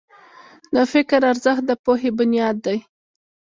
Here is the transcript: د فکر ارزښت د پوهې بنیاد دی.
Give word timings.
د 0.75 0.77
فکر 0.93 1.19
ارزښت 1.31 1.63
د 1.67 1.71
پوهې 1.83 2.09
بنیاد 2.17 2.55
دی. 2.65 2.77